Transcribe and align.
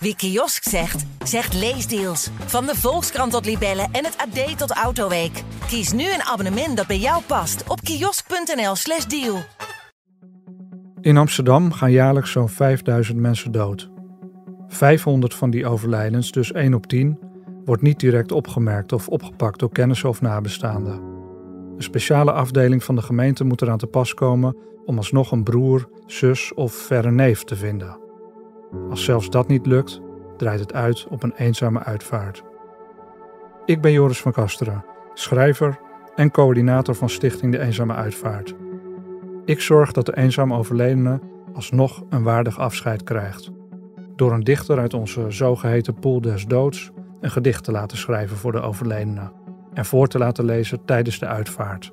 Wie 0.00 0.16
kiosk 0.16 0.62
zegt, 0.62 1.06
zegt 1.24 1.54
leesdeals. 1.54 2.30
Van 2.46 2.66
de 2.66 2.74
Volkskrant 2.74 3.32
tot 3.32 3.44
Libellen 3.44 3.88
en 3.92 4.04
het 4.04 4.16
AD 4.16 4.58
tot 4.58 4.70
Autoweek. 4.70 5.42
Kies 5.66 5.92
nu 5.92 6.02
een 6.02 6.22
abonnement 6.22 6.76
dat 6.76 6.86
bij 6.86 6.98
jou 6.98 7.22
past 7.26 7.64
op 7.68 7.80
kiosk.nl/slash 7.80 9.04
deal. 9.04 9.38
In 11.00 11.16
Amsterdam 11.16 11.72
gaan 11.72 11.90
jaarlijks 11.90 12.30
zo'n 12.30 12.48
5000 12.48 13.18
mensen 13.18 13.52
dood. 13.52 13.90
500 14.68 15.34
van 15.34 15.50
die 15.50 15.66
overlijdens, 15.66 16.30
dus 16.30 16.52
1 16.52 16.74
op 16.74 16.86
10, 16.86 17.18
wordt 17.64 17.82
niet 17.82 18.00
direct 18.00 18.32
opgemerkt 18.32 18.92
of 18.92 19.08
opgepakt 19.08 19.58
door 19.58 19.72
kennissen 19.72 20.08
of 20.08 20.20
nabestaanden. 20.20 21.00
Een 21.76 21.82
speciale 21.82 22.32
afdeling 22.32 22.84
van 22.84 22.94
de 22.94 23.02
gemeente 23.02 23.44
moet 23.44 23.62
eraan 23.62 23.78
te 23.78 23.86
pas 23.86 24.14
komen 24.14 24.56
om 24.84 24.96
alsnog 24.96 25.32
een 25.32 25.42
broer, 25.42 25.88
zus 26.06 26.54
of 26.54 26.72
verre 26.72 27.10
neef 27.10 27.44
te 27.44 27.56
vinden. 27.56 28.07
Als 28.90 29.04
zelfs 29.04 29.30
dat 29.30 29.48
niet 29.48 29.66
lukt, 29.66 30.00
draait 30.36 30.60
het 30.60 30.72
uit 30.72 31.06
op 31.08 31.22
een 31.22 31.34
eenzame 31.36 31.82
uitvaart. 31.82 32.44
Ik 33.64 33.80
ben 33.80 33.92
Joris 33.92 34.20
van 34.20 34.32
Kasteren, 34.32 34.84
schrijver 35.14 35.78
en 36.14 36.30
coördinator 36.30 36.94
van 36.94 37.08
Stichting 37.08 37.52
De 37.52 37.58
Eenzame 37.58 37.94
Uitvaart. 37.94 38.54
Ik 39.44 39.60
zorg 39.60 39.92
dat 39.92 40.06
de 40.06 40.16
eenzaam 40.16 40.54
overledene 40.54 41.20
alsnog 41.54 42.02
een 42.08 42.22
waardig 42.22 42.58
afscheid 42.58 43.02
krijgt. 43.02 43.50
Door 44.16 44.32
een 44.32 44.44
dichter 44.44 44.78
uit 44.78 44.94
onze 44.94 45.30
zogeheten 45.30 45.94
pool 45.94 46.20
des 46.20 46.46
doods 46.46 46.90
een 47.20 47.30
gedicht 47.30 47.64
te 47.64 47.72
laten 47.72 47.98
schrijven 47.98 48.36
voor 48.36 48.52
de 48.52 48.60
overledene 48.60 49.32
en 49.74 49.84
voor 49.84 50.08
te 50.08 50.18
laten 50.18 50.44
lezen 50.44 50.84
tijdens 50.84 51.18
de 51.18 51.26
uitvaart. 51.26 51.92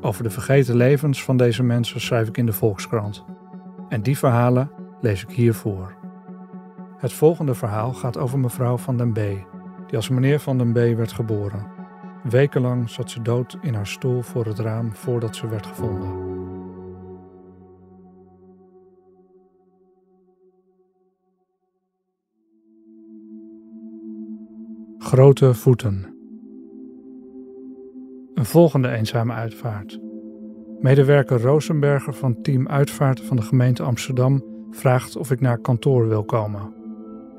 Over 0.00 0.22
de 0.22 0.30
vergeten 0.30 0.76
levens 0.76 1.24
van 1.24 1.36
deze 1.36 1.62
mensen 1.62 2.00
schrijf 2.00 2.28
ik 2.28 2.36
in 2.36 2.46
de 2.46 2.52
Volkskrant. 2.52 3.24
En 3.88 4.02
die 4.02 4.18
verhalen 4.18 4.70
lees 5.04 5.22
ik 5.22 5.30
hiervoor. 5.30 5.94
Het 6.96 7.12
volgende 7.12 7.54
verhaal 7.54 7.92
gaat 7.92 8.18
over 8.18 8.38
mevrouw 8.38 8.76
van 8.76 8.96
den 8.96 9.12
B, 9.12 9.16
die 9.86 9.96
als 9.96 10.08
meneer 10.08 10.40
van 10.40 10.58
den 10.58 10.72
B 10.72 10.74
werd 10.74 11.12
geboren. 11.12 11.66
Wekenlang 12.22 12.90
zat 12.90 13.10
ze 13.10 13.22
dood 13.22 13.58
in 13.60 13.74
haar 13.74 13.86
stoel 13.86 14.22
voor 14.22 14.46
het 14.46 14.58
raam 14.58 14.94
voordat 14.94 15.36
ze 15.36 15.48
werd 15.48 15.66
gevonden. 15.66 16.32
Grote 24.98 25.54
voeten. 25.54 26.14
Een 28.34 28.44
volgende 28.44 28.88
eenzame 28.88 29.32
uitvaart. 29.32 30.00
Medewerker 30.80 31.40
Rosenberger 31.40 32.14
van 32.14 32.42
team 32.42 32.68
Uitvaart 32.68 33.20
van 33.20 33.36
de 33.36 33.42
gemeente 33.42 33.82
Amsterdam 33.82 34.53
vraagt 34.74 35.16
of 35.16 35.30
ik 35.30 35.40
naar 35.40 35.58
kantoor 35.58 36.08
wil 36.08 36.24
komen. 36.24 36.72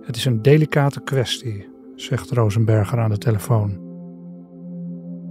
Het 0.06 0.16
is 0.16 0.26
een 0.26 0.42
delicate 0.42 1.02
kwestie, 1.02 1.68
zegt 1.96 2.32
Rosenberger 2.32 3.00
aan 3.00 3.10
de 3.10 3.18
telefoon. 3.18 3.84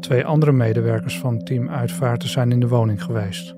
Twee 0.00 0.24
andere 0.24 0.52
medewerkers 0.52 1.19
van 1.19 1.44
team 1.44 1.69
Uitvaarten 1.69 2.28
zijn 2.28 2.52
in 2.52 2.61
de 2.61 2.69
woning 2.69 3.02
geweest. 3.02 3.55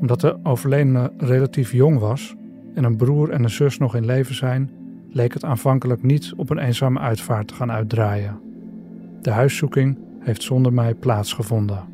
Omdat 0.00 0.20
de 0.20 0.36
overledene 0.42 1.12
relatief 1.18 1.72
jong 1.72 1.98
was 1.98 2.34
en 2.74 2.84
een 2.84 2.96
broer 2.96 3.30
en 3.30 3.42
een 3.42 3.50
zus 3.50 3.78
nog 3.78 3.94
in 3.94 4.04
leven 4.04 4.34
zijn, 4.34 4.70
leek 5.10 5.32
het 5.32 5.44
aanvankelijk 5.44 6.02
niet 6.02 6.32
op 6.36 6.50
een 6.50 6.58
eenzame 6.58 6.98
uitvaart 7.00 7.48
te 7.48 7.54
gaan 7.54 7.72
uitdraaien. 7.72 8.40
De 9.20 9.30
huiszoeking 9.30 9.98
heeft 10.20 10.42
zonder 10.42 10.72
mij 10.72 10.94
plaatsgevonden. 10.94 11.84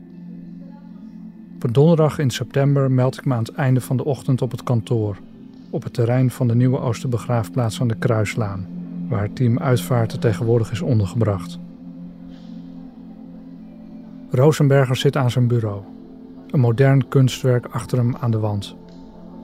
Op 1.54 1.64
een 1.64 1.72
donderdag 1.72 2.18
in 2.18 2.30
september 2.30 2.90
meld 2.90 3.18
ik 3.18 3.24
me 3.24 3.34
aan 3.34 3.42
het 3.44 3.54
einde 3.54 3.80
van 3.80 3.96
de 3.96 4.04
ochtend 4.04 4.42
op 4.42 4.50
het 4.50 4.62
kantoor 4.62 5.16
op 5.70 5.82
het 5.82 5.92
terrein 5.92 6.30
van 6.30 6.48
de 6.48 6.54
nieuwe 6.54 6.80
Oosterbegraafplaats 6.80 7.80
aan 7.80 7.88
de 7.88 7.96
Kruislaan, 7.98 8.66
waar 9.08 9.22
het 9.22 9.36
team 9.36 9.58
Uitvaarten 9.58 10.20
tegenwoordig 10.20 10.70
is 10.70 10.80
ondergebracht. 10.80 11.58
Rosenberger 14.30 14.96
zit 14.96 15.16
aan 15.16 15.30
zijn 15.30 15.46
bureau, 15.46 15.82
een 16.50 16.60
modern 16.60 17.08
kunstwerk 17.08 17.66
achter 17.66 17.98
hem 17.98 18.16
aan 18.16 18.30
de 18.30 18.38
wand. 18.38 18.76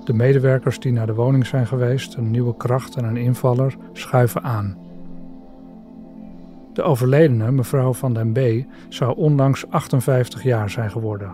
De 0.05 0.13
medewerkers 0.13 0.79
die 0.79 0.93
naar 0.93 1.07
de 1.07 1.15
woning 1.15 1.47
zijn 1.47 1.67
geweest, 1.67 2.15
een 2.15 2.31
nieuwe 2.31 2.57
kracht 2.57 2.97
en 2.97 3.05
een 3.05 3.17
invaller, 3.17 3.77
schuiven 3.93 4.43
aan. 4.43 4.77
De 6.73 6.83
overledene, 6.83 7.51
mevrouw 7.51 7.93
van 7.93 8.15
den 8.15 8.33
B., 8.33 8.67
zou 8.89 9.17
onlangs 9.17 9.71
58 9.71 10.43
jaar 10.43 10.71
zijn 10.71 10.91
geworden. 10.91 11.31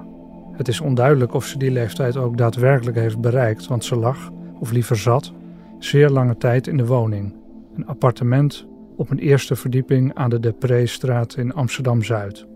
Het 0.52 0.68
is 0.68 0.80
onduidelijk 0.80 1.34
of 1.34 1.44
ze 1.44 1.58
die 1.58 1.70
leeftijd 1.70 2.16
ook 2.16 2.36
daadwerkelijk 2.36 2.96
heeft 2.96 3.20
bereikt, 3.20 3.66
want 3.66 3.84
ze 3.84 3.96
lag, 3.96 4.30
of 4.62 4.72
liever 4.72 4.96
zat, 4.96 5.32
zeer 5.78 6.10
lange 6.10 6.36
tijd 6.36 6.66
in 6.66 6.76
de 6.76 6.86
woning. 6.86 7.34
Een 7.74 7.86
appartement 7.86 8.66
op 8.96 9.10
een 9.10 9.18
eerste 9.18 9.56
verdieping 9.56 10.14
aan 10.14 10.30
de 10.30 10.40
Depreestraat 10.40 11.36
in 11.36 11.52
Amsterdam-Zuid. 11.52 12.46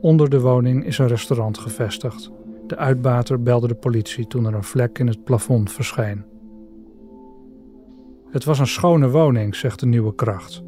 Onder 0.00 0.30
de 0.30 0.40
woning 0.40 0.84
is 0.84 0.98
een 0.98 1.06
restaurant 1.06 1.58
gevestigd. 1.58 2.30
De 2.66 2.76
uitbater 2.76 3.42
belde 3.42 3.68
de 3.68 3.74
politie 3.74 4.26
toen 4.26 4.46
er 4.46 4.54
een 4.54 4.64
vlek 4.64 4.98
in 4.98 5.06
het 5.06 5.24
plafond 5.24 5.72
verscheen. 5.72 6.24
Het 8.30 8.44
was 8.44 8.58
een 8.58 8.66
schone 8.66 9.10
woning, 9.10 9.54
zegt 9.54 9.80
de 9.80 9.86
nieuwe 9.86 10.14
kracht. 10.14 10.62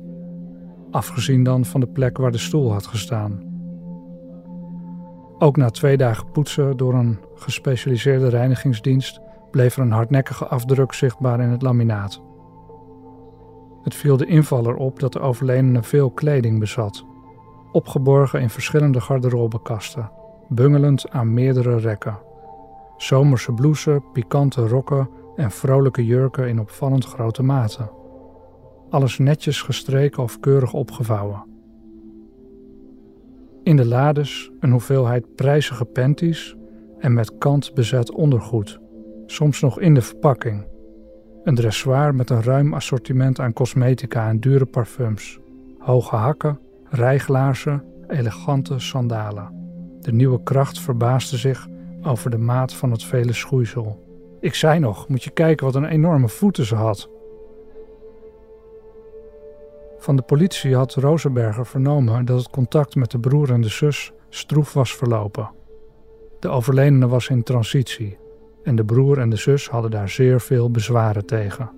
Afgezien 0.90 1.42
dan 1.42 1.64
van 1.64 1.80
de 1.80 1.88
plek 1.88 2.18
waar 2.18 2.32
de 2.32 2.38
stoel 2.38 2.72
had 2.72 2.86
gestaan. 2.86 3.42
Ook 5.38 5.56
na 5.56 5.70
twee 5.70 5.96
dagen 5.96 6.30
poetsen 6.30 6.76
door 6.76 6.94
een 6.94 7.18
gespecialiseerde 7.34 8.28
reinigingsdienst 8.28 9.21
bleef 9.52 9.76
er 9.76 9.82
een 9.82 9.90
hardnekkige 9.90 10.46
afdruk 10.46 10.92
zichtbaar 10.92 11.40
in 11.40 11.48
het 11.48 11.62
laminaat. 11.62 12.22
Het 13.82 13.94
viel 13.94 14.16
de 14.16 14.26
invaller 14.26 14.74
op 14.74 15.00
dat 15.00 15.12
de 15.12 15.20
overledene 15.20 15.82
veel 15.82 16.10
kleding 16.10 16.58
bezat, 16.58 17.04
opgeborgen 17.72 18.40
in 18.40 18.50
verschillende 18.50 19.00
garderobekasten, 19.00 20.10
bungelend 20.48 21.10
aan 21.10 21.34
meerdere 21.34 21.76
rekken. 21.76 22.18
Zomerse 22.96 23.52
blouses, 23.52 24.00
pikante 24.12 24.66
rokken 24.66 25.08
en 25.36 25.50
vrolijke 25.50 26.04
jurken 26.06 26.48
in 26.48 26.60
opvallend 26.60 27.04
grote 27.04 27.42
maten. 27.42 27.90
Alles 28.90 29.18
netjes 29.18 29.62
gestreken 29.62 30.22
of 30.22 30.40
keurig 30.40 30.72
opgevouwen. 30.72 31.44
In 33.62 33.76
de 33.76 33.86
lades 33.86 34.50
een 34.60 34.70
hoeveelheid 34.70 35.34
prijzige 35.34 35.84
panties 35.84 36.56
en 36.98 37.12
met 37.12 37.38
kant 37.38 37.74
bezet 37.74 38.12
ondergoed 38.12 38.81
soms 39.32 39.60
nog 39.60 39.80
in 39.80 39.94
de 39.94 40.02
verpakking. 40.02 40.66
Een 41.44 41.54
dressoir 41.54 42.14
met 42.14 42.30
een 42.30 42.42
ruim 42.42 42.74
assortiment 42.74 43.40
aan 43.40 43.52
cosmetica 43.52 44.28
en 44.28 44.40
dure 44.40 44.66
parfums, 44.66 45.40
hoge 45.78 46.16
hakken, 46.16 46.60
rijglaarzen, 46.84 47.84
elegante 48.08 48.78
sandalen. 48.78 49.60
De 50.00 50.12
nieuwe 50.12 50.42
kracht 50.42 50.80
verbaasde 50.80 51.36
zich 51.36 51.68
over 52.02 52.30
de 52.30 52.38
maat 52.38 52.74
van 52.74 52.90
het 52.90 53.04
vele 53.04 53.32
schoeisel. 53.32 54.04
Ik 54.40 54.54
zei 54.54 54.78
nog, 54.78 55.08
moet 55.08 55.24
je 55.24 55.30
kijken 55.30 55.66
wat 55.66 55.74
een 55.74 55.84
enorme 55.84 56.28
voeten 56.28 56.66
ze 56.66 56.74
had. 56.74 57.10
Van 59.98 60.16
de 60.16 60.22
politie 60.22 60.76
had 60.76 60.94
Rosenberger 60.94 61.66
vernomen 61.66 62.24
dat 62.24 62.38
het 62.38 62.50
contact 62.50 62.94
met 62.94 63.10
de 63.10 63.18
broer 63.18 63.52
en 63.52 63.60
de 63.60 63.68
zus 63.68 64.12
stroef 64.28 64.72
was 64.72 64.96
verlopen. 64.96 65.50
De 66.40 66.48
overledene 66.48 67.08
was 67.08 67.28
in 67.28 67.42
transitie 67.42 68.20
en 68.64 68.76
de 68.76 68.84
broer 68.84 69.18
en 69.18 69.30
de 69.30 69.36
zus 69.36 69.68
hadden 69.68 69.90
daar 69.90 70.08
zeer 70.08 70.40
veel 70.40 70.70
bezwaren 70.70 71.26
tegen. 71.26 71.70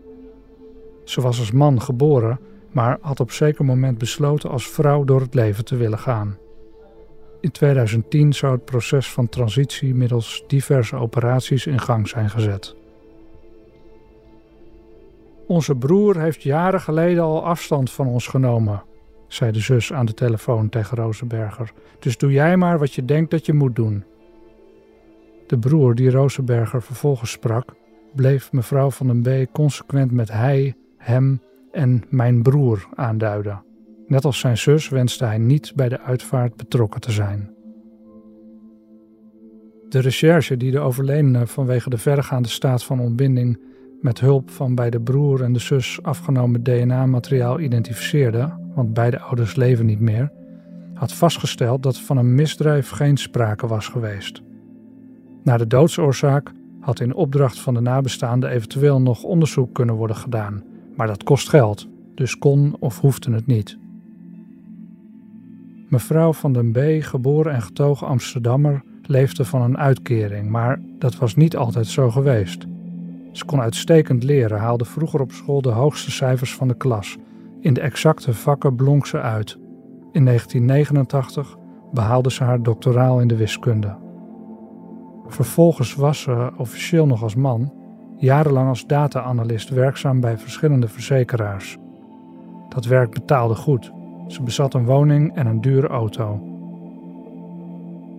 Ze 1.04 1.20
was 1.20 1.38
als 1.38 1.50
man 1.50 1.82
geboren, 1.82 2.38
maar 2.70 2.98
had 3.00 3.20
op 3.20 3.30
zeker 3.30 3.64
moment 3.64 3.98
besloten 3.98 4.50
als 4.50 4.68
vrouw 4.68 5.04
door 5.04 5.20
het 5.20 5.34
leven 5.34 5.64
te 5.64 5.76
willen 5.76 5.98
gaan. 5.98 6.38
In 7.40 7.50
2010 7.50 8.32
zou 8.32 8.52
het 8.52 8.64
proces 8.64 9.10
van 9.10 9.28
transitie 9.28 9.94
middels 9.94 10.44
diverse 10.46 10.96
operaties 10.96 11.66
in 11.66 11.80
gang 11.80 12.08
zijn 12.08 12.30
gezet. 12.30 12.74
Onze 15.46 15.74
broer 15.74 16.20
heeft 16.20 16.42
jaren 16.42 16.80
geleden 16.80 17.22
al 17.22 17.44
afstand 17.44 17.90
van 17.90 18.06
ons 18.06 18.26
genomen, 18.26 18.82
zei 19.26 19.52
de 19.52 19.60
zus 19.60 19.92
aan 19.92 20.06
de 20.06 20.14
telefoon 20.14 20.68
tegen 20.68 20.96
Rosenberger. 20.96 21.72
Dus 21.98 22.18
doe 22.18 22.32
jij 22.32 22.56
maar 22.56 22.78
wat 22.78 22.94
je 22.94 23.04
denkt 23.04 23.30
dat 23.30 23.46
je 23.46 23.52
moet 23.52 23.76
doen. 23.76 24.04
De 25.46 25.58
broer 25.58 25.94
die 25.94 26.10
Rosenberger 26.10 26.82
vervolgens 26.82 27.30
sprak, 27.30 27.74
bleef 28.14 28.52
mevrouw 28.52 28.90
van 28.90 29.06
den 29.06 29.22
B 29.22 29.52
consequent 29.52 30.10
met 30.10 30.32
hij, 30.32 30.74
hem 30.96 31.40
en 31.72 32.04
mijn 32.08 32.42
broer 32.42 32.86
aanduiden. 32.94 33.62
Net 34.06 34.24
als 34.24 34.38
zijn 34.38 34.58
zus 34.58 34.88
wenste 34.88 35.24
hij 35.24 35.38
niet 35.38 35.72
bij 35.74 35.88
de 35.88 36.00
uitvaart 36.00 36.56
betrokken 36.56 37.00
te 37.00 37.12
zijn. 37.12 37.52
De 39.88 39.98
recherche 39.98 40.56
die 40.56 40.70
de 40.70 40.78
overledene 40.78 41.46
vanwege 41.46 41.90
de 41.90 41.98
verregaande 41.98 42.48
staat 42.48 42.84
van 42.84 43.00
ontbinding 43.00 43.58
met 44.00 44.20
hulp 44.20 44.50
van 44.50 44.74
bij 44.74 44.90
de 44.90 45.00
broer 45.00 45.42
en 45.42 45.52
de 45.52 45.58
zus 45.58 46.02
afgenomen 46.02 46.62
DNA-materiaal 46.62 47.60
identificeerde, 47.60 48.52
want 48.74 48.94
beide 48.94 49.20
ouders 49.20 49.56
leven 49.56 49.86
niet 49.86 50.00
meer, 50.00 50.32
had 50.94 51.12
vastgesteld 51.12 51.82
dat 51.82 52.00
van 52.00 52.16
een 52.16 52.34
misdrijf 52.34 52.90
geen 52.90 53.16
sprake 53.16 53.66
was 53.66 53.88
geweest. 53.88 54.42
Naar 55.44 55.58
de 55.58 55.66
doodsoorzaak 55.66 56.52
had 56.80 57.00
in 57.00 57.14
opdracht 57.14 57.60
van 57.60 57.74
de 57.74 57.80
nabestaanden 57.80 58.50
eventueel 58.50 59.00
nog 59.00 59.22
onderzoek 59.22 59.74
kunnen 59.74 59.94
worden 59.94 60.16
gedaan, 60.16 60.62
Maar 60.96 61.06
dat 61.06 61.22
kost 61.22 61.48
geld, 61.48 61.88
dus 62.14 62.38
kon 62.38 62.76
of 62.78 63.00
hoefde 63.00 63.32
het 63.32 63.46
niet. 63.46 63.78
Mevrouw 65.88 66.32
van 66.32 66.52
den 66.52 66.72
B, 66.72 66.78
geboren 66.98 67.52
en 67.52 67.62
getogen 67.62 68.06
Amsterdammer, 68.06 68.82
leefde 69.02 69.44
van 69.44 69.62
een 69.62 69.78
uitkering, 69.78 70.50
maar 70.50 70.80
dat 70.98 71.16
was 71.16 71.34
niet 71.34 71.56
altijd 71.56 71.86
zo 71.86 72.10
geweest. 72.10 72.66
Ze 73.32 73.44
kon 73.44 73.60
uitstekend 73.60 74.22
leren, 74.22 74.58
haalde 74.58 74.84
vroeger 74.84 75.20
op 75.20 75.32
school 75.32 75.62
de 75.62 75.70
hoogste 75.70 76.10
cijfers 76.10 76.54
van 76.54 76.68
de 76.68 76.76
klas. 76.76 77.16
In 77.60 77.74
de 77.74 77.80
exacte 77.80 78.34
vakken 78.34 78.76
blonk 78.76 79.06
ze 79.06 79.20
uit. 79.20 79.58
In 80.12 80.24
1989 80.24 81.56
behaalde 81.92 82.30
ze 82.30 82.44
haar 82.44 82.62
doctoraal 82.62 83.20
in 83.20 83.28
de 83.28 83.36
wiskunde. 83.36 84.03
Vervolgens 85.26 85.94
was 85.94 86.20
ze, 86.20 86.50
officieel 86.56 87.06
nog 87.06 87.22
als 87.22 87.34
man, 87.34 87.72
jarenlang 88.16 88.68
als 88.68 88.86
data-analyst 88.86 89.68
werkzaam 89.68 90.20
bij 90.20 90.38
verschillende 90.38 90.88
verzekeraars. 90.88 91.78
Dat 92.68 92.84
werk 92.84 93.10
betaalde 93.10 93.54
goed. 93.54 93.92
Ze 94.26 94.42
bezat 94.42 94.74
een 94.74 94.84
woning 94.84 95.34
en 95.34 95.46
een 95.46 95.60
dure 95.60 95.86
auto. 95.86 96.40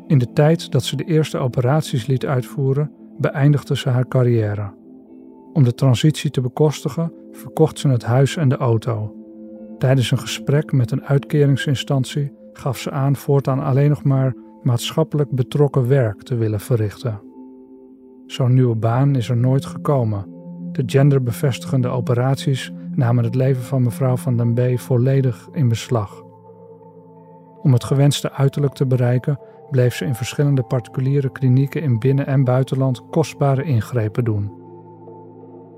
In 0.07 0.17
de 0.17 0.33
tijd 0.33 0.71
dat 0.71 0.83
ze 0.83 0.95
de 0.95 1.03
eerste 1.03 1.37
operaties 1.37 2.05
liet 2.05 2.25
uitvoeren, 2.25 2.91
beëindigde 3.17 3.75
ze 3.75 3.89
haar 3.89 4.07
carrière. 4.07 4.73
Om 5.53 5.63
de 5.63 5.73
transitie 5.73 6.29
te 6.29 6.41
bekostigen, 6.41 7.11
verkocht 7.31 7.79
ze 7.79 7.87
het 7.87 8.03
huis 8.03 8.37
en 8.37 8.49
de 8.49 8.57
auto. 8.57 9.15
Tijdens 9.77 10.11
een 10.11 10.19
gesprek 10.19 10.71
met 10.71 10.91
een 10.91 11.05
uitkeringsinstantie 11.05 12.31
gaf 12.53 12.77
ze 12.77 12.91
aan 12.91 13.15
voortaan 13.15 13.63
alleen 13.63 13.89
nog 13.89 14.03
maar 14.03 14.35
maatschappelijk 14.65 15.31
betrokken 15.31 15.87
werk 15.87 16.21
te 16.21 16.35
willen 16.35 16.59
verrichten. 16.59 17.21
Zo'n 18.25 18.53
nieuwe 18.53 18.75
baan 18.75 19.15
is 19.15 19.29
er 19.29 19.37
nooit 19.37 19.65
gekomen. 19.65 20.25
De 20.71 20.83
genderbevestigende 20.85 21.87
operaties 21.87 22.71
namen 22.91 23.23
het 23.23 23.35
leven 23.35 23.63
van 23.63 23.83
mevrouw 23.83 24.17
van 24.17 24.37
den 24.37 24.53
B 24.53 24.79
volledig 24.79 25.47
in 25.51 25.67
beslag. 25.67 26.23
Om 27.61 27.73
het 27.73 27.83
gewenste 27.83 28.31
uiterlijk 28.31 28.73
te 28.73 28.85
bereiken, 28.85 29.39
bleef 29.69 29.95
ze 29.95 30.05
in 30.05 30.15
verschillende 30.15 30.63
particuliere 30.63 31.31
klinieken 31.31 31.81
in 31.81 31.99
binnen- 31.99 32.27
en 32.27 32.43
buitenland 32.43 33.09
kostbare 33.09 33.63
ingrepen 33.63 34.23
doen. 34.23 34.51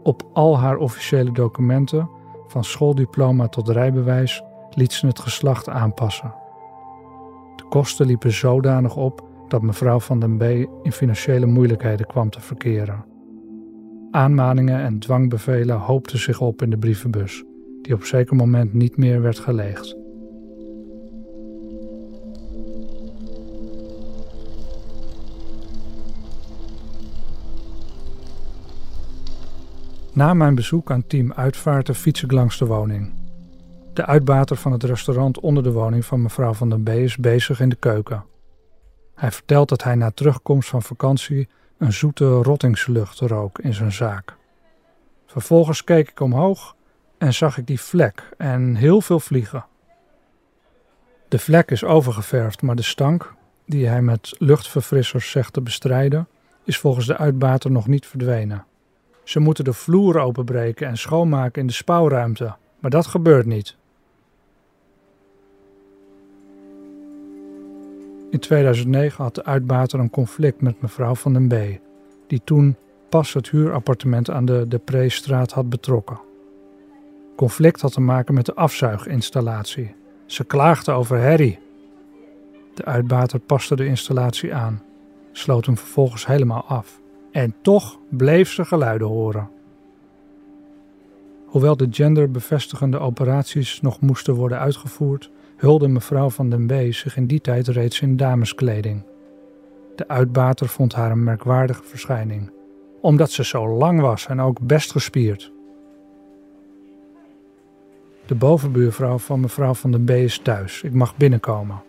Op 0.03 0.29
al 0.33 0.57
haar 0.57 0.77
officiële 0.77 1.31
documenten, 1.31 2.09
van 2.47 2.63
schooldiploma 2.63 3.47
tot 3.47 3.69
rijbewijs, 3.69 4.43
liet 4.69 4.93
ze 4.93 5.07
het 5.07 5.19
geslacht 5.19 5.69
aanpassen. 5.69 6.33
Kosten 7.69 8.05
liepen 8.05 8.31
zodanig 8.31 8.95
op 8.95 9.27
dat 9.47 9.61
mevrouw 9.61 9.99
van 9.99 10.19
den 10.19 10.37
B 10.37 10.41
in 10.83 10.91
financiële 10.91 11.45
moeilijkheden 11.45 12.05
kwam 12.05 12.29
te 12.29 12.41
verkeren. 12.41 13.05
Aanmaningen 14.11 14.79
en 14.79 14.99
dwangbevelen 14.99 15.77
hoopten 15.77 16.19
zich 16.19 16.41
op 16.41 16.61
in 16.61 16.69
de 16.69 16.77
brievenbus, 16.77 17.43
die 17.81 17.93
op 17.93 18.03
zeker 18.03 18.35
moment 18.35 18.73
niet 18.73 18.97
meer 18.97 19.21
werd 19.21 19.39
geleegd. 19.39 19.95
Na 30.13 30.33
mijn 30.33 30.55
bezoek 30.55 30.91
aan 30.91 31.07
team 31.07 31.33
Uitvaarten 31.33 31.95
fiets 31.95 32.23
ik 32.23 32.31
langs 32.31 32.57
de 32.57 32.65
woning. 32.65 33.16
De 33.97 34.05
uitbater 34.05 34.55
van 34.55 34.71
het 34.71 34.83
restaurant 34.83 35.39
onder 35.39 35.63
de 35.63 35.71
woning 35.71 36.05
van 36.05 36.21
mevrouw 36.21 36.53
van 36.53 36.69
den 36.69 36.83
B 36.83 36.89
is 36.89 37.17
bezig 37.17 37.59
in 37.59 37.69
de 37.69 37.75
keuken. 37.75 38.23
Hij 39.15 39.31
vertelt 39.31 39.69
dat 39.69 39.83
hij 39.83 39.95
na 39.95 40.11
terugkomst 40.11 40.69
van 40.69 40.81
vakantie 40.81 41.47
een 41.77 41.93
zoete 41.93 42.25
rottingslucht 42.25 43.19
rook 43.19 43.59
in 43.59 43.73
zijn 43.73 43.91
zaak. 43.91 44.35
Vervolgens 45.25 45.83
keek 45.83 46.09
ik 46.09 46.19
omhoog 46.19 46.75
en 47.17 47.33
zag 47.33 47.57
ik 47.57 47.67
die 47.67 47.81
vlek 47.81 48.29
en 48.37 48.75
heel 48.75 49.01
veel 49.01 49.19
vliegen. 49.19 49.65
De 51.27 51.39
vlek 51.39 51.71
is 51.71 51.83
overgeverfd, 51.83 52.61
maar 52.61 52.75
de 52.75 52.81
stank, 52.81 53.33
die 53.65 53.87
hij 53.87 54.01
met 54.01 54.35
luchtverfrissers 54.37 55.31
zegt 55.31 55.53
te 55.53 55.61
bestrijden, 55.61 56.27
is 56.63 56.77
volgens 56.77 57.05
de 57.05 57.17
uitbater 57.17 57.71
nog 57.71 57.87
niet 57.87 58.05
verdwenen. 58.05 58.65
Ze 59.23 59.39
moeten 59.39 59.63
de 59.63 59.73
vloer 59.73 60.19
openbreken 60.19 60.87
en 60.87 60.97
schoonmaken 60.97 61.61
in 61.61 61.67
de 61.67 61.73
spouwruimte, 61.73 62.55
maar 62.79 62.91
dat 62.91 63.07
gebeurt 63.07 63.45
niet. 63.45 63.77
In 68.29 68.39
2009 68.39 69.23
had 69.23 69.35
de 69.35 69.43
uitbater 69.43 69.99
een 69.99 70.09
conflict 70.09 70.61
met 70.61 70.81
mevrouw 70.81 71.15
van 71.15 71.33
den 71.33 71.47
B, 71.47 71.79
die 72.27 72.41
toen 72.43 72.75
pas 73.09 73.33
het 73.33 73.49
huurappartement 73.49 74.29
aan 74.29 74.45
de 74.45 74.65
De 74.67 74.77
Preestraat 74.77 75.51
had 75.51 75.69
betrokken. 75.69 76.19
Conflict 77.35 77.81
had 77.81 77.93
te 77.93 78.01
maken 78.01 78.33
met 78.33 78.45
de 78.45 78.53
afzuiginstallatie. 78.53 79.95
Ze 80.25 80.43
klaagde 80.43 80.91
over 80.91 81.17
herrie. 81.17 81.59
De 82.73 82.85
uitbater 82.85 83.39
paste 83.39 83.75
de 83.75 83.85
installatie 83.85 84.53
aan, 84.53 84.83
sloot 85.31 85.65
hem 85.65 85.77
vervolgens 85.77 86.25
helemaal 86.25 86.63
af. 86.63 87.01
En 87.31 87.55
toch 87.61 87.99
bleef 88.09 88.51
ze 88.51 88.65
geluiden 88.65 89.07
horen. 89.07 89.49
Hoewel 91.45 91.77
de 91.77 91.87
genderbevestigende 91.91 92.99
operaties 92.99 93.81
nog 93.81 94.01
moesten 94.01 94.33
worden 94.33 94.59
uitgevoerd, 94.59 95.31
hulde 95.57 95.87
mevrouw 95.87 96.29
van 96.29 96.49
den 96.49 96.67
B 96.67 96.93
zich 96.93 97.17
in 97.17 97.27
die 97.27 97.41
tijd 97.41 97.67
reeds 97.67 98.01
in 98.01 98.17
dameskleding. 98.17 99.03
De 99.95 100.07
uitbater 100.07 100.67
vond 100.67 100.93
haar 100.93 101.11
een 101.11 101.23
merkwaardige 101.23 101.83
verschijning, 101.83 102.51
omdat 103.01 103.31
ze 103.31 103.45
zo 103.45 103.67
lang 103.67 104.01
was 104.01 104.27
en 104.27 104.41
ook 104.41 104.59
best 104.61 104.91
gespierd. 104.91 105.51
De 108.25 108.35
bovenbuurvrouw 108.35 109.17
van 109.17 109.39
mevrouw 109.39 109.73
van 109.73 109.91
den 109.91 110.03
B 110.03 110.09
is 110.09 110.37
thuis. 110.37 110.83
Ik 110.83 110.93
mag 110.93 111.17
binnenkomen. 111.17 111.81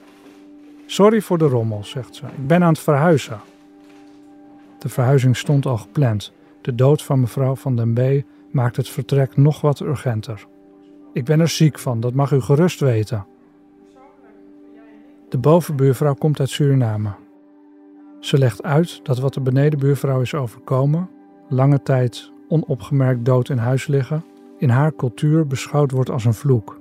Sorry 0.87 1.21
voor 1.21 1.39
de 1.39 1.47
rommel, 1.47 1.85
zegt 1.85 2.15
ze. 2.15 2.25
Ik 2.25 2.47
ben 2.47 2.63
aan 2.63 2.73
het 2.73 2.79
verhuizen. 2.79 3.41
De 4.79 4.89
verhuizing 4.89 5.37
stond 5.37 5.67
al 5.67 5.77
gepland. 5.77 6.33
De 6.61 6.75
dood 6.75 7.03
van 7.03 7.21
mevrouw 7.21 7.57
van 7.57 7.77
den 7.77 7.93
B 7.93 8.25
maakt 8.51 8.77
het 8.77 8.89
vertrek 8.89 9.37
nog 9.37 9.61
wat 9.61 9.81
urgenter. 9.81 10.47
Ik 11.13 11.25
ben 11.25 11.41
er 11.41 11.49
ziek 11.49 11.79
van, 11.79 12.01
dat 12.01 12.15
mag 12.15 12.31
u 12.31 12.41
gerust 12.41 12.81
weten. 12.81 13.27
De 15.29 15.39
bovenbuurvrouw 15.39 16.15
komt 16.15 16.41
uit 16.41 16.51
Suriname. 16.51 17.11
Ze 18.21 18.39
legt 18.39 18.63
uit 18.63 19.01
dat 19.03 19.19
wat 19.19 19.35
de 19.35 19.41
benedenbuurvrouw 19.41 20.21
is 20.21 20.35
overkomen, 20.35 21.11
lange 21.49 21.83
tijd 21.83 22.33
onopgemerkt 22.49 23.25
dood 23.25 23.49
in 23.49 23.59
huis 23.59 23.87
liggen, 23.87 24.25
in 24.59 24.69
haar 24.69 24.95
cultuur 24.95 25.47
beschouwd 25.47 25.91
wordt 25.91 26.11
als 26.11 26.25
een 26.25 26.35
vloek. 26.35 26.81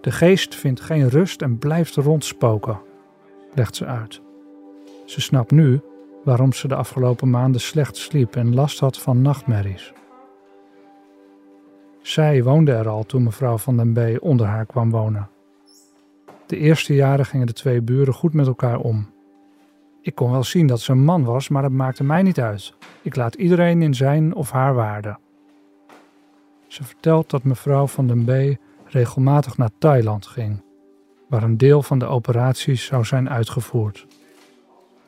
De 0.00 0.10
geest 0.10 0.54
vindt 0.54 0.80
geen 0.80 1.08
rust 1.08 1.42
en 1.42 1.58
blijft 1.58 1.94
rondspoken, 1.94 2.80
legt 3.54 3.76
ze 3.76 3.86
uit. 3.86 4.20
Ze 5.04 5.20
snapt 5.20 5.50
nu 5.50 5.80
waarom 6.24 6.52
ze 6.52 6.68
de 6.68 6.74
afgelopen 6.74 7.30
maanden 7.30 7.60
slecht 7.60 7.96
sliep 7.96 8.36
en 8.36 8.54
last 8.54 8.80
had 8.80 8.98
van 8.98 9.22
nachtmerries. 9.22 9.92
Zij 12.02 12.42
woonde 12.42 12.72
er 12.72 12.88
al 12.88 13.04
toen 13.04 13.22
mevrouw 13.22 13.58
van 13.58 13.76
den 13.76 13.92
B 13.92 14.22
onder 14.22 14.46
haar 14.46 14.66
kwam 14.66 14.90
wonen. 14.90 15.28
De 16.48 16.56
eerste 16.56 16.94
jaren 16.94 17.26
gingen 17.26 17.46
de 17.46 17.52
twee 17.52 17.82
buren 17.82 18.14
goed 18.14 18.34
met 18.34 18.46
elkaar 18.46 18.78
om. 18.78 19.10
Ik 20.00 20.14
kon 20.14 20.30
wel 20.30 20.44
zien 20.44 20.66
dat 20.66 20.80
ze 20.80 20.92
een 20.92 21.04
man 21.04 21.24
was, 21.24 21.48
maar 21.48 21.62
dat 21.62 21.70
maakte 21.70 22.04
mij 22.04 22.22
niet 22.22 22.40
uit. 22.40 22.74
Ik 23.02 23.16
laat 23.16 23.34
iedereen 23.34 23.82
in 23.82 23.94
zijn 23.94 24.34
of 24.34 24.50
haar 24.50 24.74
waarde. 24.74 25.18
Ze 26.66 26.84
vertelt 26.84 27.30
dat 27.30 27.42
mevrouw 27.42 27.86
van 27.86 28.06
den 28.06 28.24
B 28.24 28.58
regelmatig 28.84 29.56
naar 29.56 29.70
Thailand 29.78 30.26
ging, 30.26 30.62
waar 31.28 31.42
een 31.42 31.56
deel 31.56 31.82
van 31.82 31.98
de 31.98 32.06
operaties 32.06 32.84
zou 32.84 33.04
zijn 33.04 33.30
uitgevoerd. 33.30 34.06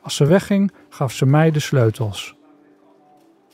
Als 0.01 0.15
ze 0.15 0.25
wegging, 0.25 0.71
gaf 0.89 1.11
ze 1.11 1.25
mij 1.25 1.51
de 1.51 1.59
sleutels. 1.59 2.35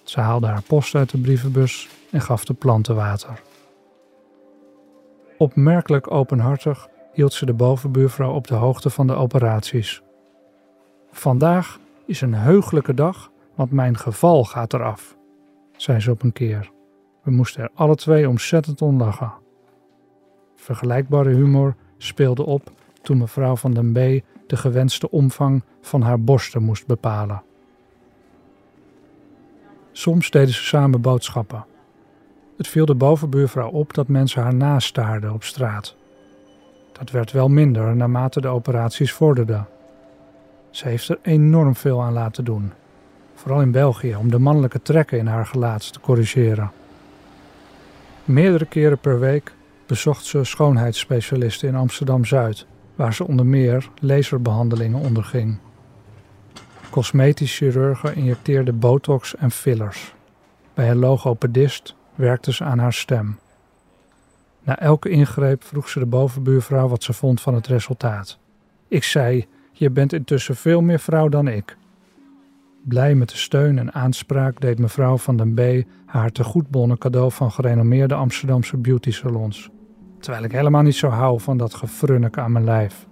Ze 0.04 0.20
haalde 0.20 0.48
haar 0.48 0.64
post 0.64 0.96
uit 0.96 1.10
de 1.10 1.18
brievenbus 1.18 1.90
en 2.12 2.22
gaf 2.22 2.46
de 2.46 2.54
planten 2.54 2.96
water. 2.96 3.42
Opmerkelijk 5.38 6.12
openhartig 6.12 6.88
hield 7.18 7.34
ze 7.34 7.46
de 7.46 7.54
bovenbuurvrouw 7.54 8.34
op 8.34 8.48
de 8.48 8.56
hoogte 8.56 8.90
van 8.90 9.08
de 9.08 9.14
operaties. 9.14 10.02
Vandaag 11.12 11.80
is 12.06 12.22
een 12.22 12.34
heugelijke 12.34 12.94
dag, 12.94 13.32
want 13.56 13.72
mijn 13.72 13.98
geval 13.98 14.44
gaat 14.44 14.74
eraf, 14.74 15.18
zei 15.78 16.00
ze 16.00 16.12
op 16.12 16.24
een 16.24 16.32
keer. 16.32 16.72
We 17.24 17.32
moesten 17.32 17.64
er 17.64 17.70
alle 17.74 17.96
twee 17.96 18.30
ontzettend 18.30 18.82
om 18.82 18.98
lachen. 18.98 19.34
Vergelijkbare 20.56 21.30
humor 21.30 21.76
speelde 21.98 22.46
op 22.46 22.72
toen 23.02 23.18
mevrouw 23.18 23.56
van 23.56 23.74
den 23.74 23.92
B 23.92 24.24
de 24.48 24.58
gewenste 24.58 25.12
omvang 25.12 25.64
van 25.82 26.02
haar 26.02 26.22
borsten 26.22 26.64
moest 26.64 26.88
bepalen. 26.88 27.44
Soms 29.92 30.30
deden 30.30 30.54
ze 30.54 30.64
samen 30.64 31.02
boodschappen. 31.02 31.66
Het 32.58 32.68
viel 32.68 32.86
de 32.86 32.96
bovenbuurvrouw 32.96 33.70
op 33.70 33.94
dat 33.94 34.08
mensen 34.08 34.42
haar 34.42 34.56
nastaarden 34.56 35.34
op 35.34 35.44
straat. 35.44 35.96
Dat 36.98 37.12
werd 37.12 37.32
wel 37.32 37.48
minder 37.48 37.96
naarmate 37.96 38.42
de 38.42 38.48
operaties 38.48 39.14
vorderden. 39.14 39.68
Ze 40.70 40.88
heeft 40.88 41.10
er 41.10 41.20
enorm 41.22 41.76
veel 41.76 42.02
aan 42.02 42.14
laten 42.14 42.46
doen, 42.46 42.72
vooral 43.36 43.62
in 43.62 43.72
België, 43.72 44.16
om 44.16 44.32
de 44.32 44.40
mannelijke 44.40 44.82
trekken 44.82 45.18
in 45.18 45.28
haar 45.28 45.46
gelaat 45.46 45.94
te 45.94 46.00
corrigeren. 46.00 46.72
Meerdere 48.26 48.66
keren 48.66 48.98
per 48.98 49.20
week 49.20 49.54
bezocht 49.86 50.26
ze 50.26 50.44
schoonheidsspecialisten 50.44 51.68
in 51.68 51.76
Amsterdam 51.76 52.26
Zuid, 52.26 52.66
waar 52.96 53.14
ze 53.14 53.28
onder 53.28 53.46
meer 53.46 53.90
laserbehandelingen 54.00 55.00
onderging. 55.00 55.58
Cosmetisch 56.90 57.58
chirurgen 57.58 58.16
injecteerden 58.16 58.80
botox 58.80 59.36
en 59.36 59.52
fillers. 59.52 60.14
Bij 60.74 60.90
een 60.90 60.98
logopedist 60.98 61.96
werkte 62.16 62.54
ze 62.54 62.64
aan 62.64 62.80
haar 62.80 62.94
stem. 62.94 63.38
Na 64.68 64.80
elke 64.80 65.10
ingreep 65.10 65.64
vroeg 65.64 65.90
ze 65.90 66.00
de 66.00 66.06
bovenbuurvrouw 66.06 66.88
wat 66.88 67.04
ze 67.04 67.14
vond 67.14 67.42
van 67.42 67.54
het 67.54 67.68
resultaat. 67.68 68.40
Ik 68.88 69.04
zei: 69.04 69.46
Je 69.72 69.90
bent 69.90 70.14
intussen 70.14 70.56
veel 70.56 70.82
meer 70.82 71.00
vrouw 71.00 71.30
dan 71.30 71.48
ik. 71.48 71.78
Blij 72.84 73.16
met 73.16 73.30
de 73.30 73.38
steun 73.38 73.80
en 73.80 73.94
aanspraak 73.94 74.62
deed 74.62 74.80
mevrouw 74.80 75.18
van 75.18 75.38
den 75.38 75.54
B 75.54 75.88
haar 76.06 76.32
tegoedbonnen 76.32 76.98
cadeau 76.98 77.32
van 77.32 77.52
gerenommeerde 77.52 78.14
Amsterdamse 78.14 78.78
beauty 78.78 79.12
salons. 79.12 79.70
Terwijl 80.20 80.44
ik 80.44 80.52
helemaal 80.52 80.82
niet 80.82 80.96
zo 80.96 81.08
hou 81.08 81.40
van 81.40 81.58
dat 81.58 81.74
gefrunnik 81.74 82.38
aan 82.38 82.52
mijn 82.52 82.66
lijf. 82.66 83.08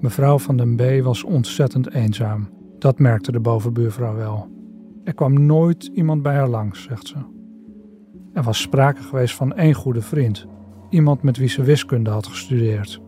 Mevrouw 0.00 0.38
van 0.38 0.56
den 0.56 0.76
B 0.76 1.04
was 1.04 1.24
ontzettend 1.24 1.92
eenzaam. 1.92 2.48
Dat 2.78 2.98
merkte 2.98 3.32
de 3.32 3.40
bovenbuurvrouw 3.40 4.14
wel. 4.14 4.57
Er 5.08 5.14
kwam 5.14 5.46
nooit 5.46 5.90
iemand 5.94 6.22
bij 6.22 6.34
haar 6.34 6.48
langs, 6.48 6.82
zegt 6.82 7.06
ze. 7.06 7.16
Er 8.32 8.42
was 8.42 8.60
sprake 8.60 9.02
geweest 9.02 9.34
van 9.34 9.54
één 9.54 9.74
goede 9.74 10.02
vriend, 10.02 10.46
iemand 10.90 11.22
met 11.22 11.36
wie 11.36 11.48
ze 11.48 11.62
wiskunde 11.62 12.10
had 12.10 12.26
gestudeerd. 12.26 13.00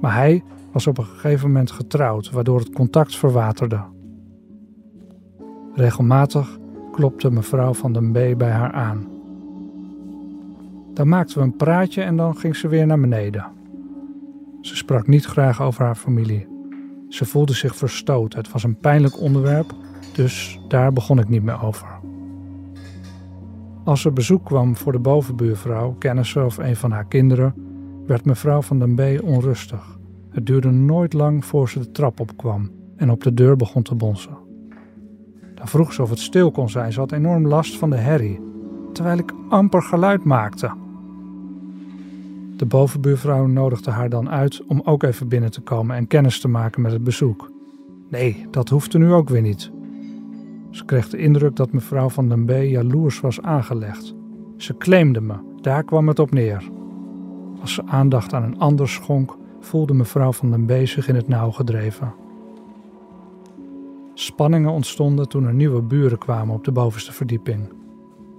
Maar 0.00 0.14
hij 0.14 0.42
was 0.72 0.86
op 0.86 0.98
een 0.98 1.04
gegeven 1.04 1.46
moment 1.46 1.70
getrouwd, 1.70 2.30
waardoor 2.30 2.58
het 2.58 2.72
contact 2.72 3.16
verwaterde. 3.16 3.80
Regelmatig 5.74 6.58
klopte 6.92 7.30
mevrouw 7.30 7.74
van 7.74 7.92
den 7.92 8.10
B 8.10 8.38
bij 8.38 8.50
haar 8.50 8.72
aan. 8.72 9.06
Dan 10.94 11.08
maakten 11.08 11.38
we 11.38 11.44
een 11.44 11.56
praatje 11.56 12.02
en 12.02 12.16
dan 12.16 12.36
ging 12.36 12.56
ze 12.56 12.68
weer 12.68 12.86
naar 12.86 13.00
beneden. 13.00 13.46
Ze 14.60 14.76
sprak 14.76 15.06
niet 15.06 15.24
graag 15.24 15.62
over 15.62 15.84
haar 15.84 15.96
familie. 15.96 16.51
Ze 17.12 17.24
voelde 17.24 17.52
zich 17.52 17.76
verstoot. 17.76 18.34
Het 18.34 18.50
was 18.52 18.62
een 18.62 18.78
pijnlijk 18.78 19.20
onderwerp, 19.20 19.74
dus 20.12 20.60
daar 20.68 20.92
begon 20.92 21.18
ik 21.18 21.28
niet 21.28 21.42
meer 21.42 21.62
over. 21.62 21.86
Als 23.84 24.04
er 24.04 24.12
bezoek 24.12 24.44
kwam 24.44 24.76
voor 24.76 24.92
de 24.92 24.98
bovenbuurvrouw, 24.98 25.94
kennissen 25.98 26.44
of 26.44 26.58
een 26.58 26.76
van 26.76 26.90
haar 26.90 27.04
kinderen, 27.04 27.54
werd 28.06 28.24
mevrouw 28.24 28.62
van 28.62 28.78
den 28.78 28.94
B 28.94 29.22
onrustig. 29.24 29.98
Het 30.30 30.46
duurde 30.46 30.70
nooit 30.70 31.12
lang 31.12 31.44
voor 31.44 31.68
ze 31.68 31.78
de 31.78 31.90
trap 31.90 32.20
opkwam 32.20 32.70
en 32.96 33.10
op 33.10 33.22
de 33.22 33.34
deur 33.34 33.56
begon 33.56 33.82
te 33.82 33.94
bonzen. 33.94 34.36
Dan 35.54 35.68
vroeg 35.68 35.92
ze 35.92 36.02
of 36.02 36.10
het 36.10 36.20
stil 36.20 36.50
kon 36.50 36.70
zijn. 36.70 36.92
Ze 36.92 37.00
had 37.00 37.12
enorm 37.12 37.46
last 37.46 37.78
van 37.78 37.90
de 37.90 37.96
herrie, 37.96 38.40
terwijl 38.92 39.18
ik 39.18 39.32
amper 39.48 39.82
geluid 39.82 40.24
maakte. 40.24 40.81
De 42.62 42.68
bovenbuurvrouw 42.68 43.46
nodigde 43.46 43.90
haar 43.90 44.08
dan 44.08 44.30
uit 44.30 44.64
om 44.66 44.80
ook 44.84 45.02
even 45.02 45.28
binnen 45.28 45.50
te 45.50 45.60
komen 45.60 45.96
en 45.96 46.06
kennis 46.06 46.40
te 46.40 46.48
maken 46.48 46.82
met 46.82 46.92
het 46.92 47.04
bezoek. 47.04 47.50
Nee, 48.10 48.46
dat 48.50 48.68
hoefde 48.68 48.98
nu 48.98 49.12
ook 49.12 49.28
weer 49.28 49.42
niet. 49.42 49.70
Ze 50.70 50.84
kreeg 50.84 51.08
de 51.08 51.16
indruk 51.16 51.56
dat 51.56 51.72
mevrouw 51.72 52.08
van 52.08 52.28
den 52.28 52.44
B 52.44 52.50
jaloers 52.50 53.20
was 53.20 53.42
aangelegd. 53.42 54.14
Ze 54.56 54.76
claimde 54.76 55.20
me, 55.20 55.34
daar 55.60 55.84
kwam 55.84 56.08
het 56.08 56.18
op 56.18 56.30
neer. 56.30 56.70
Als 57.60 57.74
ze 57.74 57.86
aandacht 57.86 58.32
aan 58.32 58.42
een 58.42 58.58
ander 58.58 58.88
schonk, 58.88 59.36
voelde 59.60 59.94
mevrouw 59.94 60.32
van 60.32 60.50
den 60.50 60.66
B 60.66 60.86
zich 60.86 61.08
in 61.08 61.14
het 61.14 61.28
nauw 61.28 61.50
gedreven. 61.50 62.14
Spanningen 64.14 64.70
ontstonden 64.70 65.28
toen 65.28 65.46
er 65.46 65.54
nieuwe 65.54 65.82
buren 65.82 66.18
kwamen 66.18 66.54
op 66.54 66.64
de 66.64 66.72
bovenste 66.72 67.12
verdieping. 67.12 67.72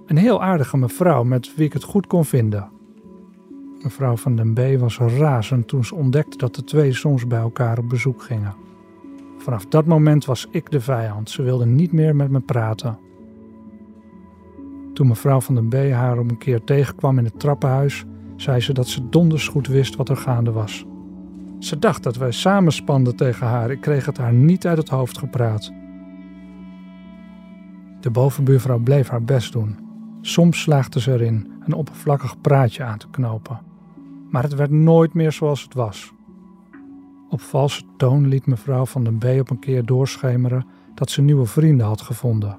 Een 0.06 0.16
heel 0.16 0.42
aardige 0.42 0.76
mevrouw 0.76 1.24
met 1.24 1.54
wie 1.54 1.66
ik 1.66 1.72
het 1.72 1.84
goed 1.84 2.06
kon 2.06 2.24
vinden. 2.24 2.73
Mevrouw 3.84 4.16
van 4.16 4.36
den 4.36 4.52
B 4.52 4.80
was 4.80 4.98
razend 4.98 5.68
toen 5.68 5.84
ze 5.84 5.94
ontdekte 5.94 6.36
dat 6.36 6.54
de 6.54 6.64
twee 6.64 6.92
soms 6.92 7.26
bij 7.26 7.38
elkaar 7.38 7.78
op 7.78 7.88
bezoek 7.88 8.22
gingen. 8.22 8.54
Vanaf 9.38 9.66
dat 9.66 9.86
moment 9.86 10.24
was 10.24 10.48
ik 10.50 10.70
de 10.70 10.80
vijand. 10.80 11.30
Ze 11.30 11.42
wilde 11.42 11.66
niet 11.66 11.92
meer 11.92 12.16
met 12.16 12.30
me 12.30 12.40
praten. 12.40 12.98
Toen 14.92 15.08
mevrouw 15.08 15.40
van 15.40 15.54
den 15.54 15.68
B 15.68 15.74
haar 15.92 16.18
op 16.18 16.30
een 16.30 16.38
keer 16.38 16.64
tegenkwam 16.64 17.18
in 17.18 17.24
het 17.24 17.40
trappenhuis, 17.40 18.04
zei 18.36 18.60
ze 18.60 18.72
dat 18.72 18.88
ze 18.88 19.08
donders 19.08 19.48
goed 19.48 19.66
wist 19.66 19.96
wat 19.96 20.08
er 20.08 20.16
gaande 20.16 20.52
was. 20.52 20.86
Ze 21.58 21.78
dacht 21.78 22.02
dat 22.02 22.16
wij 22.16 22.32
samenspanden 22.32 23.16
tegen 23.16 23.46
haar. 23.46 23.70
Ik 23.70 23.80
kreeg 23.80 24.06
het 24.06 24.18
haar 24.18 24.32
niet 24.32 24.66
uit 24.66 24.78
het 24.78 24.88
hoofd 24.88 25.18
gepraat. 25.18 25.72
De 28.00 28.10
bovenbuurvrouw 28.10 28.78
bleef 28.78 29.08
haar 29.08 29.24
best 29.24 29.52
doen. 29.52 29.78
Soms 30.20 30.60
slaagde 30.60 31.00
ze 31.00 31.12
erin 31.12 31.52
een 31.60 31.74
oppervlakkig 31.74 32.40
praatje 32.40 32.84
aan 32.84 32.98
te 32.98 33.10
knopen. 33.10 33.72
Maar 34.34 34.42
het 34.42 34.54
werd 34.54 34.70
nooit 34.70 35.14
meer 35.14 35.32
zoals 35.32 35.62
het 35.62 35.74
was. 35.74 36.12
Op 37.28 37.40
valse 37.40 37.82
toon 37.96 38.28
liet 38.28 38.46
mevrouw 38.46 38.86
van 38.86 39.04
den 39.04 39.18
B 39.18 39.24
op 39.24 39.50
een 39.50 39.58
keer 39.58 39.84
doorschemeren 39.84 40.66
dat 40.94 41.10
ze 41.10 41.22
nieuwe 41.22 41.46
vrienden 41.46 41.86
had 41.86 42.00
gevonden. 42.00 42.58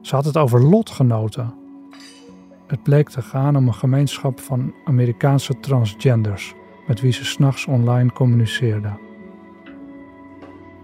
Ze 0.00 0.14
had 0.14 0.24
het 0.24 0.36
over 0.36 0.62
lotgenoten. 0.62 1.54
Het 2.66 2.82
bleek 2.82 3.08
te 3.08 3.22
gaan 3.22 3.56
om 3.56 3.66
een 3.66 3.74
gemeenschap 3.74 4.40
van 4.40 4.74
Amerikaanse 4.84 5.60
transgenders 5.60 6.54
met 6.86 7.00
wie 7.00 7.12
ze 7.12 7.24
s'nachts 7.24 7.66
online 7.66 8.12
communiceerde. 8.12 8.98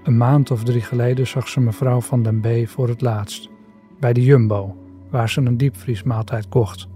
Een 0.02 0.16
maand 0.16 0.50
of 0.50 0.64
drie 0.64 0.82
geleden 0.82 1.26
zag 1.26 1.48
ze 1.48 1.60
mevrouw 1.60 2.00
van 2.00 2.22
den 2.22 2.40
B 2.40 2.68
voor 2.68 2.88
het 2.88 3.00
laatst, 3.00 3.50
bij 4.00 4.12
de 4.12 4.22
Jumbo, 4.22 4.76
waar 5.10 5.28
ze 5.28 5.40
een 5.40 5.56
diepvriesmaaltijd 5.56 6.48
kocht. 6.48 6.88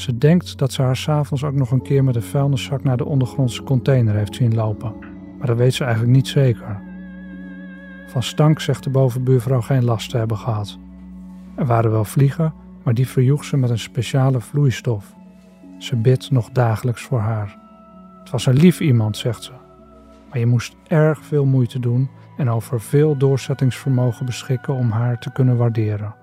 Ze 0.00 0.18
denkt 0.18 0.58
dat 0.58 0.72
ze 0.72 0.82
haar 0.82 0.96
s'avonds 0.96 1.44
ook 1.44 1.54
nog 1.54 1.70
een 1.70 1.82
keer 1.82 2.04
met 2.04 2.16
een 2.16 2.22
vuilniszak 2.22 2.84
naar 2.84 2.96
de 2.96 3.04
ondergrondse 3.04 3.62
container 3.62 4.14
heeft 4.14 4.34
zien 4.34 4.54
lopen, 4.54 4.94
maar 5.38 5.46
dat 5.46 5.56
weet 5.56 5.74
ze 5.74 5.84
eigenlijk 5.84 6.14
niet 6.14 6.28
zeker. 6.28 6.80
Van 8.06 8.22
stank 8.22 8.60
zegt 8.60 8.84
de 8.84 8.90
bovenbuurvrouw 8.90 9.60
geen 9.60 9.84
last 9.84 10.10
te 10.10 10.16
hebben 10.16 10.36
gehad. 10.36 10.78
Er 11.54 11.66
waren 11.66 11.90
wel 11.90 12.04
vliegen, 12.04 12.52
maar 12.82 12.94
die 12.94 13.08
verjoeg 13.08 13.44
ze 13.44 13.56
met 13.56 13.70
een 13.70 13.78
speciale 13.78 14.40
vloeistof. 14.40 15.14
Ze 15.78 15.96
bidt 15.96 16.30
nog 16.30 16.50
dagelijks 16.50 17.02
voor 17.02 17.20
haar. 17.20 17.58
Het 18.20 18.30
was 18.30 18.46
een 18.46 18.56
lief 18.56 18.80
iemand, 18.80 19.16
zegt 19.16 19.42
ze. 19.42 19.52
Maar 20.30 20.38
je 20.38 20.46
moest 20.46 20.76
erg 20.86 21.24
veel 21.24 21.44
moeite 21.44 21.80
doen 21.80 22.08
en 22.36 22.50
over 22.50 22.80
veel 22.80 23.16
doorzettingsvermogen 23.16 24.26
beschikken 24.26 24.74
om 24.74 24.90
haar 24.90 25.18
te 25.18 25.32
kunnen 25.32 25.56
waarderen. 25.56 26.14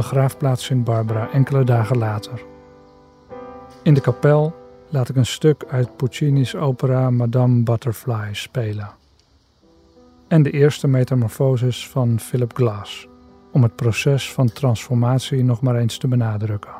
Begraafplaats 0.00 0.70
in 0.70 0.82
Barbara 0.82 1.30
enkele 1.32 1.64
dagen 1.64 1.98
later. 1.98 2.42
In 3.82 3.94
de 3.94 4.00
kapel 4.00 4.54
laat 4.88 5.08
ik 5.08 5.16
een 5.16 5.26
stuk 5.26 5.64
uit 5.68 5.96
Puccini's 5.96 6.54
opera 6.54 7.10
Madame 7.10 7.62
Butterfly 7.62 8.28
spelen. 8.32 8.90
En 10.28 10.42
de 10.42 10.50
eerste 10.50 10.88
metamorfosis 10.88 11.88
van 11.88 12.20
Philip 12.20 12.54
Glass 12.54 13.08
om 13.52 13.62
het 13.62 13.76
proces 13.76 14.32
van 14.32 14.52
transformatie 14.52 15.44
nog 15.44 15.60
maar 15.60 15.76
eens 15.76 15.98
te 15.98 16.08
benadrukken. 16.08 16.74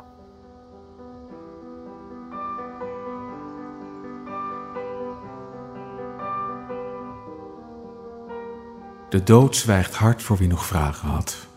De 9.09 9.23
dood 9.23 9.55
zwijgt 9.55 9.95
hard 9.95 10.21
voor 10.21 10.37
wie 10.37 10.47
nog 10.47 10.65
vragen 10.65 11.09
had. 11.09 11.49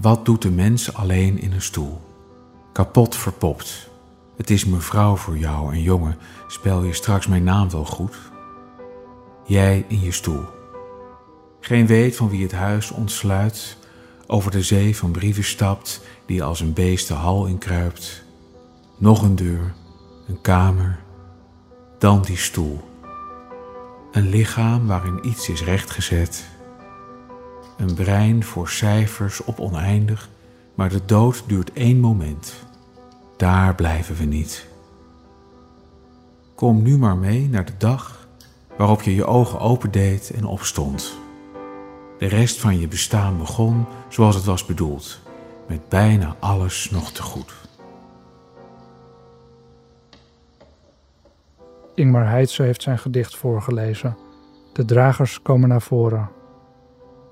Wat 0.00 0.24
doet 0.24 0.42
de 0.42 0.50
mens 0.50 0.94
alleen 0.94 1.40
in 1.40 1.52
een 1.52 1.62
stoel? 1.62 2.00
Kapot 2.72 3.16
verpopt. 3.16 3.90
Het 4.36 4.50
is 4.50 4.64
mevrouw 4.64 5.16
voor 5.16 5.38
jou 5.38 5.72
en 5.72 5.82
jongen, 5.82 6.16
spel 6.46 6.82
je 6.82 6.92
straks 6.92 7.26
mijn 7.26 7.44
naam 7.44 7.70
wel 7.70 7.84
goed? 7.84 8.16
Jij 9.46 9.84
in 9.88 10.00
je 10.00 10.12
stoel. 10.12 10.44
Geen 11.60 11.86
weet 11.86 12.16
van 12.16 12.28
wie 12.28 12.42
het 12.42 12.52
huis 12.52 12.90
ontsluit, 12.90 13.76
over 14.26 14.50
de 14.50 14.62
zee 14.62 14.96
van 14.96 15.10
brieven 15.10 15.44
stapt 15.44 16.00
die 16.26 16.42
als 16.42 16.60
een 16.60 16.72
beest 16.72 17.08
de 17.08 17.14
hal 17.14 17.46
inkruipt. 17.46 18.22
Nog 18.98 19.22
een 19.22 19.36
deur, 19.36 19.74
een 20.28 20.40
kamer, 20.40 20.98
dan 21.98 22.22
die 22.22 22.36
stoel. 22.36 22.80
Een 24.12 24.28
lichaam 24.28 24.86
waarin 24.86 25.26
iets 25.26 25.48
is 25.48 25.62
rechtgezet. 25.62 26.57
Een 27.78 27.94
brein 27.94 28.44
voor 28.44 28.68
cijfers 28.68 29.44
op 29.44 29.60
oneindig, 29.60 30.28
maar 30.74 30.88
de 30.88 31.04
dood 31.04 31.42
duurt 31.46 31.72
één 31.72 32.00
moment. 32.00 32.54
Daar 33.36 33.74
blijven 33.74 34.16
we 34.16 34.24
niet. 34.24 34.66
Kom 36.54 36.82
nu 36.82 36.98
maar 36.98 37.16
mee 37.16 37.48
naar 37.48 37.64
de 37.64 37.76
dag 37.78 38.28
waarop 38.76 39.02
je 39.02 39.14
je 39.14 39.24
ogen 39.24 39.60
opendeed 39.60 40.30
en 40.30 40.44
opstond. 40.44 41.18
De 42.18 42.26
rest 42.26 42.60
van 42.60 42.78
je 42.78 42.88
bestaan 42.88 43.38
begon 43.38 43.86
zoals 44.08 44.34
het 44.34 44.44
was 44.44 44.66
bedoeld, 44.66 45.20
met 45.68 45.88
bijna 45.88 46.36
alles 46.38 46.90
nog 46.90 47.12
te 47.12 47.22
goed. 47.22 47.54
Ingmar 51.94 52.28
Heitse 52.28 52.62
heeft 52.62 52.82
zijn 52.82 52.98
gedicht 52.98 53.36
voorgelezen. 53.36 54.16
De 54.72 54.84
dragers 54.84 55.42
komen 55.42 55.68
naar 55.68 55.82
voren. 55.82 56.37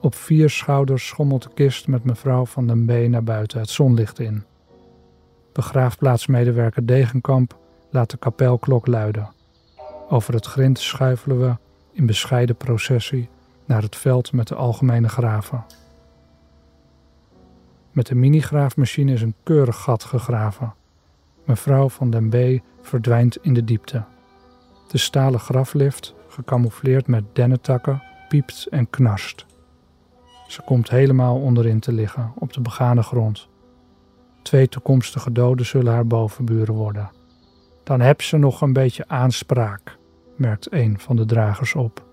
Op 0.07 0.15
vier 0.15 0.51
schouders 0.51 1.07
schommelt 1.07 1.43
de 1.43 1.51
kist 1.55 1.89
met 1.89 2.05
mevrouw 2.05 2.47
van 2.47 2.67
den 2.67 2.85
B 2.85 3.09
naar 3.09 3.23
buiten 3.23 3.61
het 3.61 3.71
zonlicht 3.71 4.19
in. 4.19 4.45
Begraafplaatsmedewerker 5.53 6.87
Degenkamp 6.87 7.59
laat 7.91 8.11
de 8.11 8.17
kapelklok 8.17 8.87
luiden. 8.87 9.33
Over 10.09 10.35
het 10.35 10.47
grind 10.47 10.79
schuifelen 10.79 11.41
we 11.41 11.57
in 11.93 12.07
bescheiden 12.07 12.57
processie 12.57 13.29
naar 13.65 13.83
het 13.83 13.97
veld 13.97 14.33
met 14.33 14.49
de 14.49 14.55
algemene 14.55 15.09
graven. 15.09 15.65
Met 17.93 18.07
de 18.07 18.15
minigraafmachine 18.15 19.13
is 19.13 19.23
een 19.23 19.35
keurig 19.43 19.77
gat 19.77 20.05
gegraven. 20.05 20.75
Mevrouw 21.45 21.89
van 21.89 22.11
den 22.11 22.29
B 22.29 22.63
verdwijnt 22.83 23.37
in 23.43 23.55
de 23.55 23.65
diepte. 23.65 24.05
De 24.89 24.99
stalen 24.99 25.41
graflift, 25.41 26.15
gecamoufleerd 26.29 27.07
met 27.07 27.25
dennetakken, 27.33 28.03
piept 28.29 28.67
en 28.71 28.91
knarst. 28.91 29.47
Ze 30.47 30.63
komt 30.63 30.91
helemaal 30.91 31.41
onderin 31.41 31.81
te 31.81 31.93
liggen, 31.93 32.33
op 32.39 32.53
de 32.53 32.61
begane 32.61 33.03
grond. 33.03 33.49
Twee 34.43 34.69
toekomstige 34.69 35.33
doden 35.33 35.67
zullen 35.67 35.93
haar 35.93 36.07
bovenburen 36.07 36.75
worden. 36.75 37.11
Dan 37.85 38.01
heb 38.01 38.23
ze 38.23 38.37
nog 38.37 38.61
een 38.61 38.73
beetje 38.73 39.09
aanspraak, 39.09 39.99
merkt 40.37 40.73
een 40.73 40.99
van 41.01 41.17
de 41.17 41.25
dragers 41.25 41.75
op. 41.75 42.05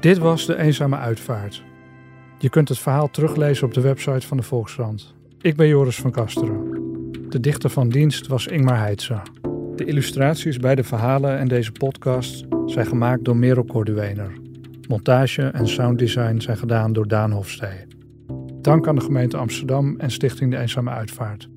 Dit 0.00 0.18
was 0.18 0.46
de 0.46 0.56
eenzame 0.56 0.96
uitvaart. 0.96 1.62
Je 2.38 2.48
kunt 2.48 2.68
het 2.68 2.78
verhaal 2.78 3.10
teruglezen 3.10 3.66
op 3.66 3.74
de 3.74 3.80
website 3.80 4.26
van 4.26 4.36
de 4.36 4.42
Volkskrant. 4.42 5.14
Ik 5.40 5.56
ben 5.56 5.68
Joris 5.68 5.96
van 5.96 6.10
Kasteren. 6.10 6.82
De 7.28 7.40
dichter 7.40 7.70
van 7.70 7.88
dienst 7.88 8.26
was 8.26 8.46
Ingmar 8.46 8.78
Heitse. 8.78 9.22
De 9.76 9.84
illustraties 9.84 10.56
bij 10.56 10.74
de 10.74 10.84
verhalen 10.84 11.38
en 11.38 11.48
deze 11.48 11.72
podcast 11.72 12.44
zijn 12.66 12.86
gemaakt 12.86 13.24
door 13.24 13.36
Merel 13.36 13.64
Corduener. 13.64 14.32
Montage 14.88 15.42
en 15.42 15.68
sounddesign 15.68 16.38
zijn 16.38 16.56
gedaan 16.56 16.92
door 16.92 17.08
Daan 17.08 17.30
Hofstee. 17.30 17.86
Dank 18.60 18.88
aan 18.88 18.94
de 18.94 19.00
gemeente 19.00 19.36
Amsterdam 19.36 19.98
en 19.98 20.10
Stichting 20.10 20.50
De 20.50 20.58
Eenzame 20.58 20.90
Uitvaart. 20.90 21.48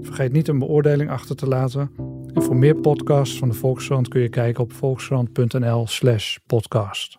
Vergeet 0.00 0.32
niet 0.32 0.48
een 0.48 0.58
beoordeling 0.58 1.10
achter 1.10 1.36
te 1.36 1.46
laten. 1.46 1.90
En 2.34 2.42
voor 2.42 2.56
meer 2.56 2.76
podcasts 2.76 3.38
van 3.38 3.48
de 3.48 3.54
Volkskrant 3.54 4.08
kun 4.08 4.20
je 4.20 4.28
kijken 4.28 4.62
op 4.62 4.72
volkskrant.nl/slash 4.72 6.36
podcast. 6.46 7.18